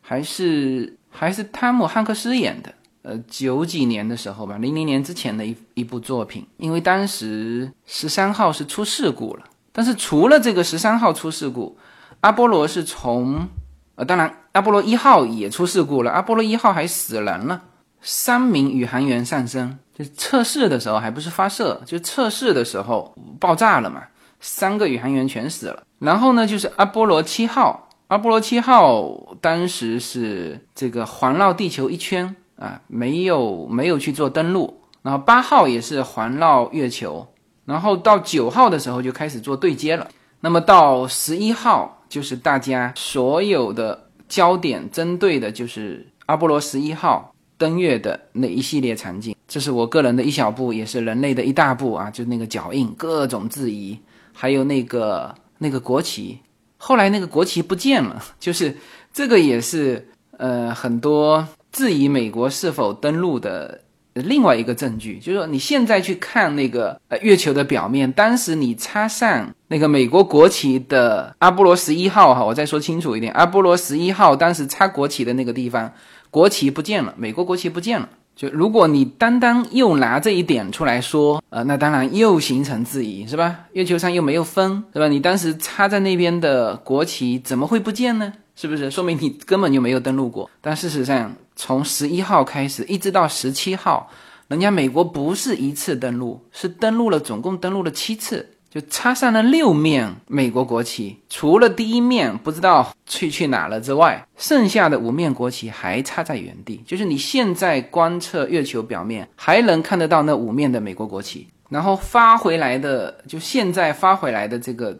[0.00, 2.72] 还是还是汤姆汉克斯演的。
[3.02, 6.44] 呃，九几年的时候吧，零零年之前的一一部作品。
[6.56, 11.78] 因为当时十三号是出事故了，但是除了这个十三号出事故，
[12.22, 13.46] 阿波罗是从
[13.94, 17.62] 呃，当然阿波罗一号也出事故了，阿波罗一号还死人了，
[18.00, 19.78] 三名宇航员丧生。
[19.96, 24.02] 就测试的时候还不是发射，就测试的时候爆炸了嘛。
[24.38, 29.08] 三个宇航员全死了，然后呢，就是阿波罗七号，阿波罗七号
[29.40, 37.26] 当时是这个环绕地球一圈啊，没有没有去做登陆，然后八号也是环绕月球，
[37.64, 40.06] 然后到九号的时候就开始做对接了，
[40.40, 53.98] 那么到十一号就是大家所有的焦点针对的就是阿波罗十一号登月的那一系列场景，这是我个人的一小步，也是人类的一大步啊，就那个脚印，各种质疑。
[54.38, 56.38] 还有那个那个国旗，
[56.76, 58.76] 后来那个国旗不见了，就是
[59.10, 63.80] 这个也是呃很多质疑美国是否登陆的
[64.12, 75.90] 另外一个证据，就是说你现在去看那个呃月球的表面，当时你插上那个美国国旗的阿波罗十一号哈，我再说清楚一点，阿波罗十一号当时插国旗的那个地方，
[76.36, 78.06] 国旗不见了，美国国旗不见了。
[78.34, 83.60] 就如果你单单又拿这一点出来说，呃，那当然又形成质疑，是吧？
[83.72, 85.08] 月球上又没有风，是吧？
[85.08, 88.30] 你当时插在那边的国旗怎么会不见呢？
[88.54, 90.50] 是不是说明你根本就没有登陆过？
[90.60, 94.10] 但事实上，从十一号开始一直到十七号，
[94.48, 98.46] 人家美国不是一次登陆，是登陆了，总共登陆了七次。
[98.76, 106.82] 就插上了六面美国国旗，除了第一面不知道去去哪了之外，剩下的五面国旗还插在原地。
[106.84, 111.46] 就是你现在观测月球表面，还能看得到那五面的美国国旗。
[111.70, 114.94] 然后发回来的，就现在发回来的这个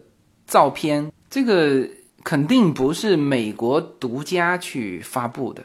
[0.47, 1.87] 照片，这个
[2.25, 5.63] 肯定不是美国独家去发布的。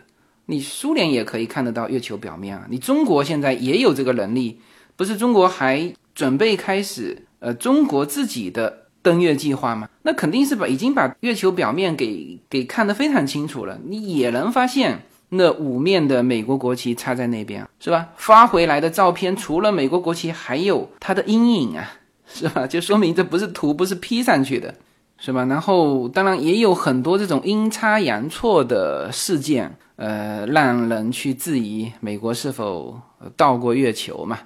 [0.47, 4.59] 你苏联也可以看得到月球表面啊，你中国现在也有这个能力，
[4.97, 9.89] 不是中国还准备开始呃中国自己的登月计划吗？
[10.03, 15.01] 那肯定是把已经把月球表面给给看得非常清楚了，你也能发现。
[15.33, 18.09] 那五面的美国国旗插在那边，是吧？
[18.17, 21.89] 发回来的照片除了美国国旗，还有它的阴影啊，
[22.27, 22.67] 是吧？
[22.67, 24.75] 就说明这不是图，不是 P 上去的，
[25.17, 25.45] 是吧？
[25.45, 32.99] 然后当然也有很多这种阴差阳错的事件，呃，让人去质疑美国是否
[33.37, 34.37] 到过月球嘛？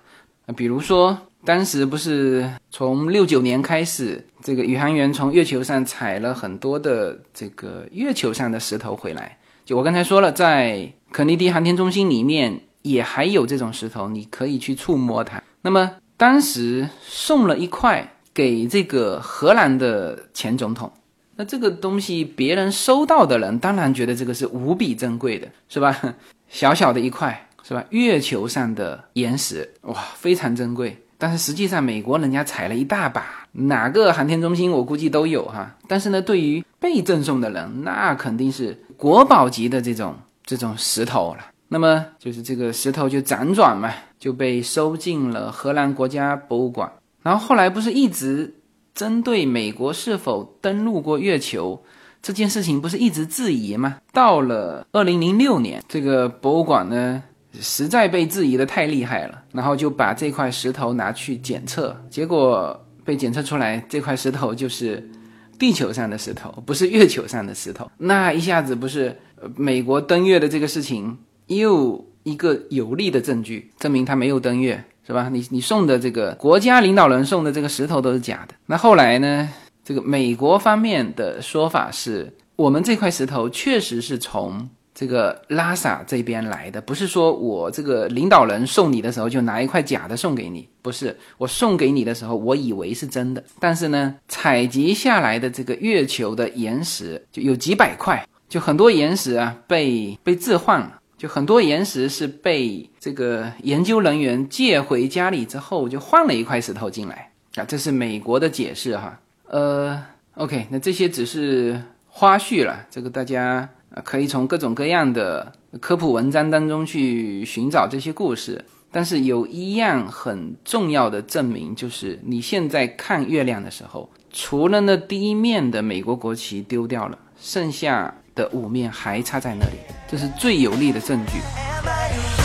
[0.56, 9.38] 比如说当时不是从六九年开始，这个宇航员从月球上采了很多的这个月球上的石头回来。
[9.64, 15.42] 就我刚才说了，在肯尼迪航天中心里面也还有这种石头，你可以去触摸它。
[15.62, 20.92] 那么当时送了一块给这个荷兰的前总统，
[21.36, 26.16] 那这个东西别人收到的人当然觉得这个是无比珍贵的，是吧？
[26.50, 27.86] 小小的一块，是吧？
[27.92, 30.98] 月球上的岩石，哇，非常珍贵。
[31.18, 35.76] 但是实际上，美国人家采了一大把，哪个航天中心我估计都有哈。
[35.88, 41.46] 但是呢，对于被赠送的人，那肯定是国宝级的这种这种石头了。
[41.70, 46.92] 那么就是这个石头就辗转嘛，就被收进了荷兰国家博物馆。
[47.24, 48.54] 然后后来不是一直
[48.94, 51.82] 针对美国是否登陆过月球
[52.22, 53.98] 这件事情，不是一直质疑吗？
[54.12, 57.24] 到了二零零六年，这个博物馆呢。
[57.62, 65.10] 实在被质疑的太厉害了，然后就把这块石头拿去检测，结果被检测出来这块石头就是
[65.58, 67.90] 地球上的石头，不是月球上的石头。
[67.98, 69.16] 那一下子不是
[69.56, 75.30] 美国登月的这个事情又一个有力的证据，证明他没有登月，是吧？
[75.32, 78.56] 你你送的这个国家领导人送的这个石头都是假的。
[78.66, 79.50] 那后来呢？
[79.84, 84.68] 这个美国方面的说法是我们这块石头确实是从。
[84.98, 109.20] 这个拉萨这边来的，不是说我这个领导人送你的时候就拿一块假的送给你，不是我送给你的时候，我以为是真的，但是呢，采集下来的这个月球的岩石就有几百块，就很多岩石啊被被置换了，就很多岩石是被这个研究人员借回家里之后就换了一块石头进来啊，这是美国的解释哈。
[109.50, 110.02] 呃
[110.36, 113.68] ，OK，那这些只是花絮了，这个大家。
[114.04, 129.78] 可以从各种各样的科普文章当中去寻找这些故事，但是有一样很重要的证明，就是你现在看月亮的时候，除了那第一面的美国国旗丢掉了，剩下的五面还插在那里，
[130.08, 132.45] 这是最有力的证据。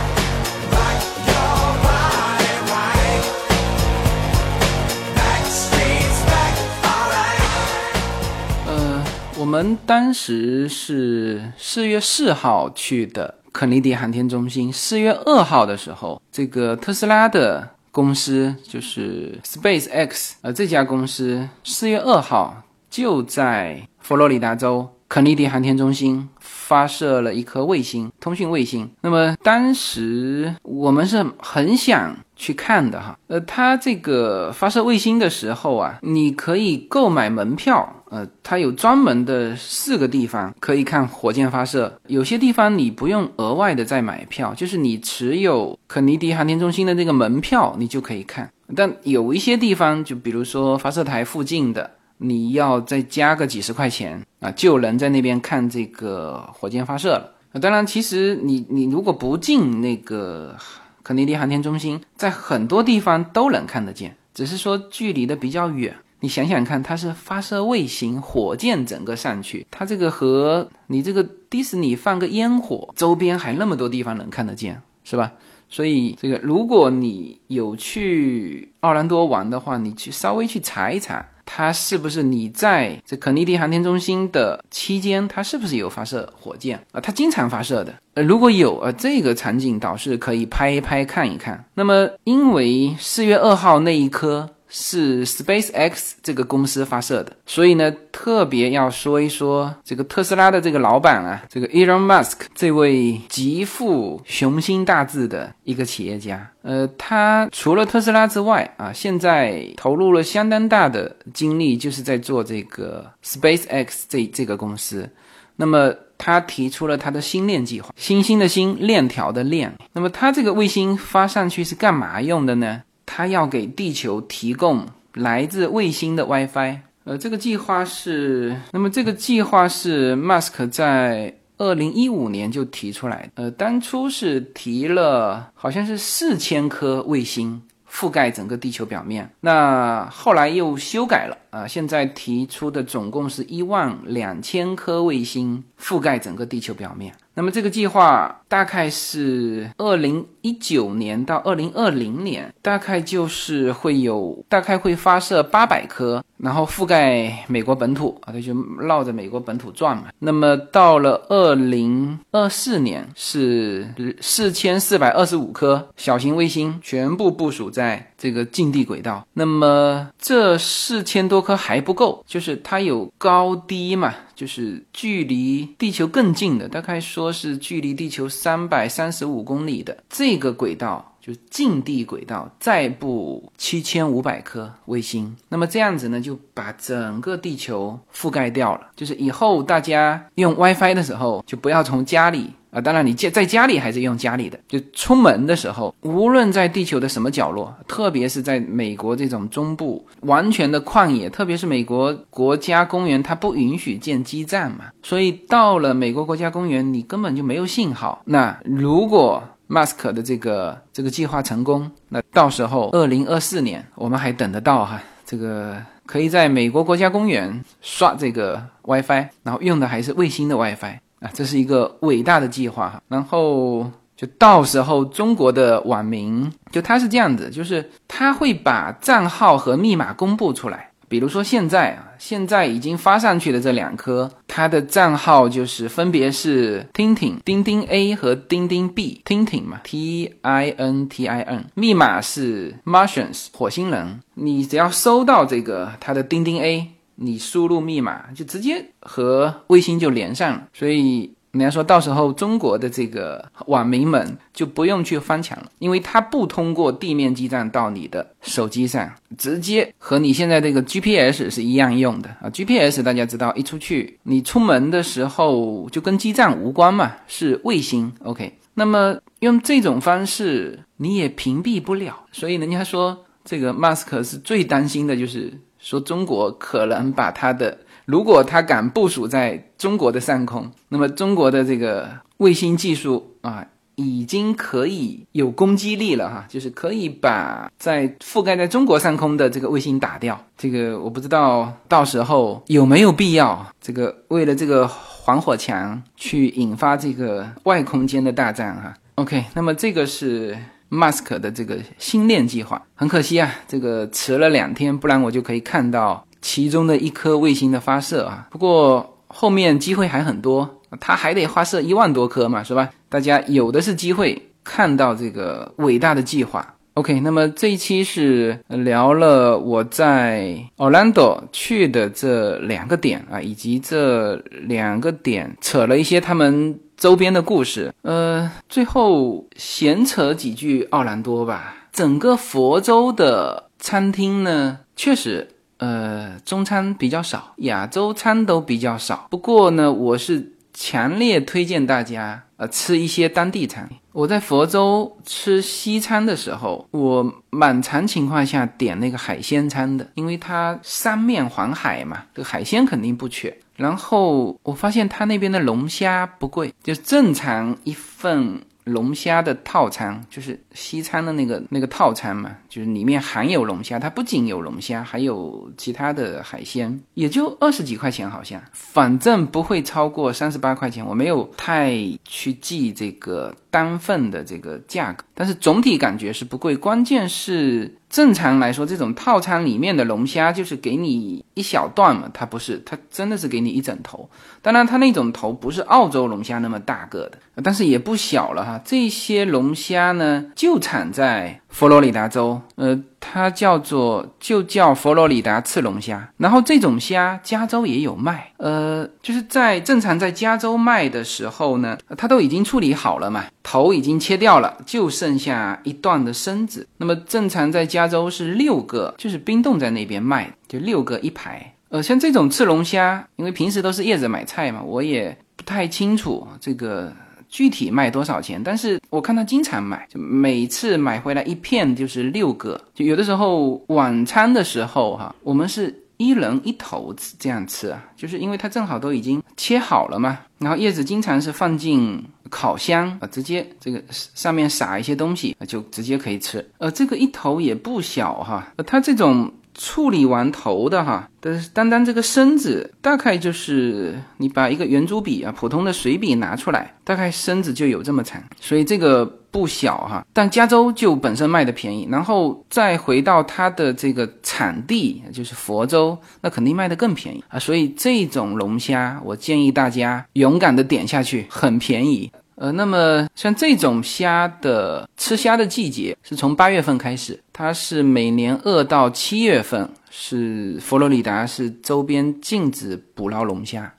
[9.63, 14.73] 们当时是四月四号去的肯尼迪航天中心。
[14.73, 28.89] 四月二号的时候，这个特斯拉的公司就是 Space X，呃，这家公司四月二号就在佛罗里达州肯尼迪航天中心发射了一颗卫星，通讯卫星。
[29.01, 32.15] 那么当时我们是很想。
[32.41, 48.51] 去看的哈，呃，它这个发射卫星的时候啊，你可以购买门票，呃，它有专门的四个地方可以看火箭发射，有些地方你不用额外的再买票，就是你持有肯尼迪航天中心的这个门票，你就可以看。
[48.75, 51.91] 但有一些地方，就比如说发射台附近的，
[52.21, 57.31] 你要再加个几十块钱啊，就能在那边看这个火箭发射了。
[57.59, 60.55] 当然，其实你你如果不进那个。
[61.03, 65.95] 肯尼迪航天中心在很多地方都能看得见，只是说距离的比较远。
[66.19, 75.33] 你想想看，它是发射卫星、火箭整个上去，它这个和你这个迪士尼放个烟火，周边还那么多地方能看得见，是吧？
[75.67, 81.25] 所以这个，如果你有去奥兰多玩的话，你去稍微去查一查。
[81.53, 87.01] 它是不是你在这肯尼迪航天中心的期间，它是不是有发射火箭啊？
[87.01, 87.93] 它经常发射的。
[88.13, 91.61] 呃，如果有呃，这个场景倒是可以拍一拍看一看。
[91.73, 94.49] 那么，因为四月二号那一颗。
[94.73, 106.49] 是 SpaceX 这个公司发射的，所以呢，特别要说一说这个特斯拉的这个老板啊，这个 Elon Musk 这位极富雄心大志的一个企业家。
[106.61, 115.09] 呃，他除了特斯拉之外啊，现在投入了相当大的精力，就是在做这个 SpaceX 这这个公司。
[115.57, 119.75] 那么他提出了他的星链计划，星星的星，链条的链。
[119.91, 122.81] 那么他这个卫星发上去是干嘛用的呢？
[123.13, 147.13] 他要给地球提供来自卫星的 WiFi，呃，这个计划是，那么这个计划是 Mask 在二零一五年就提出来，呃，当初是提了好像是四千颗卫星覆盖整个地球表面，那后来又修改了，啊，现在提出的总共是一万两千颗卫星覆盖整个地球表面。
[147.33, 160.07] 那么这个计划大概是二零一九年到二零二零年，大概就是会有大概会发射八百颗，然后覆盖美国本土啊，它就绕着美国本土转嘛。
[160.19, 163.87] 那么到了二零二四年是
[164.19, 169.25] 四千四百二十五颗小型卫星全部部署在这个近地轨道。
[169.33, 174.13] 那么这四千多颗还不够，就是它有高低嘛。
[174.35, 185.35] 就是距离地球更近的，大概说是距离地球三百三十五公里的这个轨道，就近地轨道，再布七千五百颗卫星。
[185.49, 188.87] 那么这样子呢，就把整个地球覆盖掉了。
[188.95, 192.49] 就是以后大家用 WiFi 的时候，就不要从家里。
[192.71, 194.57] 啊，当然，你在在家里还是用家里的。
[194.67, 204.85] 就出门的时候，无论在地球的什么角落，特别是在美国这种中部完全的旷野，特别是美国国家公园，它不允许建基站嘛。
[205.03, 208.21] 所以到了美国国家公园，你根本就没有信号。
[208.25, 215.01] 那如果 Mask 的这个这个计划成功，那到时候二零二四年我们还等得到哈？
[215.25, 220.99] 这个可以在美国国家公园刷这个 WiFi，然后用的还是卫星的 WiFi。
[221.21, 230.89] 啊，这是一个伟大的计划哈，然后就到时候中国的网民，就他是这样子，就是他会把账号和密码公布出来。
[231.07, 244.21] 比如说现在啊，现在已经发上去的这两颗，它的账号就是分别是听听钉钉 A 和钉钉 B 听听嘛，T I N T I N，密码是 Martians 火星人。
[244.35, 246.89] 你只要收到这个它的钉钉 A。
[247.23, 262.49] 你输入密码就直接和卫星就连上了，所以人家说到时候中国的这个网民们就不用去翻墙了，因为它不通过地面基站到你的手机上，直接和你现在这个 GPS 是一样用的啊。
[262.49, 268.11] GPS 大家知道，一出去你出门的时候就跟基站无关嘛，是卫星。
[268.23, 275.53] OK，那么用这种方式你也屏蔽不了，所以人家说这个 mask 是最担心的就是。
[275.81, 277.75] 说中国可能把它的，
[278.05, 282.07] 如果它敢部署在中国的上空，那么中国的这个
[282.37, 283.65] 卫星技术啊，
[283.95, 290.39] 已经可以有攻击力了哈，就是可以把在覆盖在中国上空的这个卫星打掉。
[290.55, 294.87] 这个我不知道到时候有没有必要，这个为了这个
[295.25, 298.93] 防火墙去引发这个外空间的大战哈。
[299.15, 300.55] OK，那么这个是。
[300.91, 308.47] Mask 的这个星链计划很可惜啊，这个迟了两天，不然我就可以看到其中的一颗卫星的发射啊。
[308.51, 312.89] 不过后面机会还很多，它还得发射一万多颗嘛，是吧？
[313.07, 316.75] 大家有的是机会看到这个伟大的计划。
[316.95, 324.35] OK，那么这一期是聊了我在 Orlando 去的这两个点啊，以及这
[324.67, 326.79] 两个点扯了一些他们。
[326.97, 331.87] 周边的故事，呃，最后闲扯几句奥兰多吧。
[331.91, 339.25] 整个佛州的餐厅呢，确实，呃，中餐比较少，亚洲餐都比较少。
[339.31, 343.89] 不过呢，我是强烈推荐大家，呃，吃一些当地餐。
[344.11, 353.51] 我在佛州吃西餐的时候，我满常情况下点那个海鲜餐的，因为它三面环海嘛，这个海鲜肯定不缺。
[353.75, 371.05] 然后我发现他那边的龙虾不贵，就正常一份龙虾的套餐，就是西餐的那个那个套餐嘛，就是里面含有龙虾，它不仅有龙虾，还有其他的海鲜，也就二十几块钱，好像，反正不会超过三十八块钱。
[371.05, 376.75] 我没有太去记这个单份的这个价格，但是总体感觉是不贵。
[376.75, 384.29] 关键是正常来说，这种套餐里面的龙虾就是给你一小段嘛，它不是，它真的是给你一整头。
[384.61, 388.81] 当然，它那种头不是澳洲龙虾那么大个的，但是也不小了哈。
[388.83, 396.29] 这些龙虾呢，就产在佛罗里达州，呃，它叫做就叫佛罗里达赤龙虾。
[396.37, 406.87] 然后这种虾，加州也有卖，呃，就是在正常在加州卖的时候呢，它都已经处理好了嘛，头已经切掉了，就剩下一段的身子。
[406.97, 411.73] 那么正常在加州是六个，就是冰冻在那边卖，就六个一排。
[411.89, 417.11] 呃，像这种赤龙虾，因为平时都是叶子买菜嘛，我也不太清楚这个
[417.51, 418.59] 具体卖多少钱。
[418.63, 422.81] 但是我看他经常买，就每次买回来一片就是六个。
[422.95, 430.39] 就有的时候晚餐的时候哈，我们是一人一头这样吃啊，就是因为它正好都已经切好了嘛。
[430.57, 436.67] 然后叶子经常是放进烤箱啊，直接这个上面撒一些东西就直接可以吃。
[436.79, 439.51] 呃，这个一头也不小哈，它这种。
[439.83, 450.23] 处理完头的哈，但是单单这个身子，大概就是你把一个圆珠笔啊，普通的水笔拿出来，大概身子就有这么长，所以这个不小哈。
[450.31, 457.57] 但加州就本身卖的便宜，然后再回到它的这个产地，就是佛州，那肯定卖的更便宜啊。
[457.57, 462.31] 所以这种龙虾，我建议大家勇敢的点下去，很便宜。
[462.61, 473.91] 呃，那么像这种虾的吃虾的季节是从八月份开始，它是每年二到七月份是佛罗里达是周边禁止捕捞龙虾，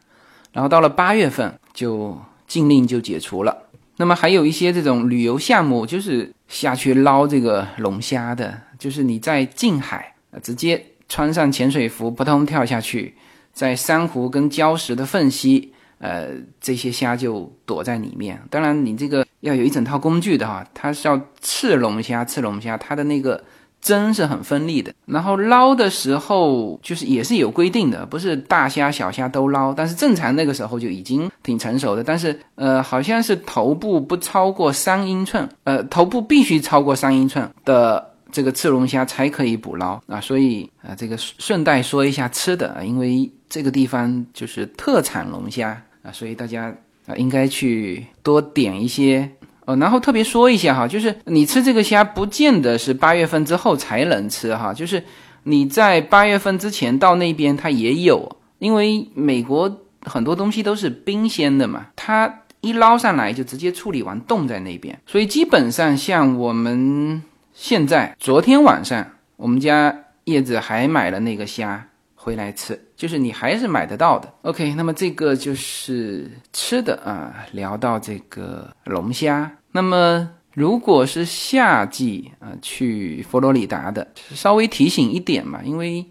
[0.53, 3.65] 然后到了八月份就禁令就解除了。
[3.97, 13.17] 那么还有一些这种旅游项目，就是下去捞这个龙虾的，就是你在近海，直接穿上潜水服，扑通跳下去，
[13.53, 15.73] 在珊瑚跟礁石的缝隙。
[16.03, 16.31] 呃，
[16.61, 18.43] 这些虾就躲在里面。
[18.51, 23.41] 当然，你这个要有一整套工具的哈，它是要刺龙虾，刺龙虾，它的那个
[23.81, 24.93] 针是很锋利的。
[25.07, 29.73] 然后捞的时候，就是也是有规定的，不是大虾小虾都捞。
[29.73, 32.03] 但是正常那个时候就已经挺成熟的。
[32.03, 40.21] 但是呃，好像是头部不超过三英寸，呃，头部必须超过三英寸的这个刺龙虾才可以捕捞啊。
[40.21, 45.81] 所以啊，这个顺带说一下吃的，因为这个地方就是特产龙虾。
[46.03, 46.75] 啊，所以大家
[47.07, 49.29] 啊应该去多点一些
[49.65, 55.03] 哦，然后特别说一下哈，就是你吃这个虾不见得是八月份之后才能吃哈，就是
[55.45, 67.23] 你在八月份之前到那边它也有，因为美国很多东西都是冰鲜的嘛，它一捞上来就直接处理完冻在那边，所以基本上像我们
[67.53, 71.87] 现在昨天晚上我们家叶子还买了那个虾。
[72.15, 74.33] 回来吃，就是你还是买得到的。
[74.43, 77.35] OK，那么这个就是吃的啊。
[77.51, 86.07] 聊到这个龙虾，那么如果是夏季啊，去佛罗里达的，稍微提醒一点嘛，因为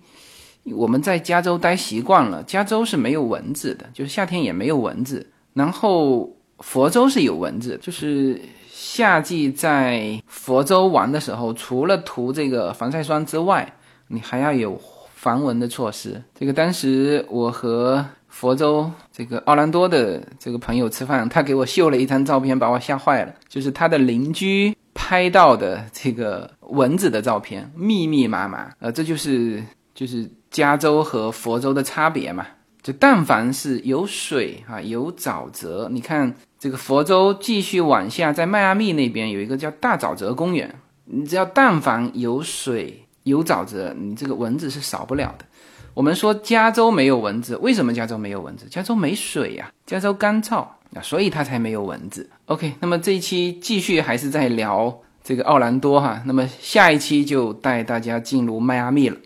[0.75, 5.25] 我们在加州待习惯了，加州是没有蚊子的，就是夏天也没有蚊子。
[5.53, 6.29] 然后
[6.59, 8.37] 佛州是有蚊子，就是
[8.69, 13.73] 夏季在佛州玩的时候，除了涂这个防晒霜之外，
[14.09, 14.77] 你还要有。
[15.21, 23.31] 防蚊的措施，这个当时我和佛州这个奥兰多的这个朋友吃饭，他给我秀了一张照片，把我吓坏了。
[23.47, 28.71] 就是他的邻居拍到的这个蚊子的照片，密密麻麻。
[28.79, 29.63] 呃，这就是
[29.93, 32.47] 就是加州和佛州的差别嘛。
[32.81, 40.73] 就但凡是有水啊，有沼泽，你看这个佛州继续往下，在迈阿密那边有一个叫大沼泽公园，
[41.05, 43.00] 你只要但凡有水。
[43.23, 45.45] 有沼泽，你这个蚊子是少不了的。
[45.93, 48.65] 我们说加州没有蚊子，为什么加州没有蚊子？
[48.69, 50.59] 加州没水呀，加州干燥
[50.95, 52.29] 啊，所以它才没有蚊子。
[52.45, 59.17] OK，那么这一期继续还是在聊这个奥兰多哈，那么下一期就带大家进入迈阿密了。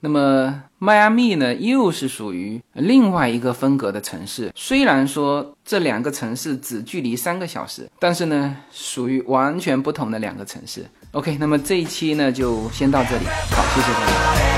[0.00, 4.52] 那么迈阿密呢，又是属于另外一个风格的城市。
[4.54, 10.86] 虽然说这两个城市只距离三个小时，但是呢，属于完全不同的两个城市。
[11.18, 14.57] OK，那么这一期呢就先到这里，好，谢谢大家。